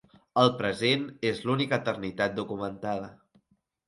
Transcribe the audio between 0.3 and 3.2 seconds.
El present és l'única eternitat documentada.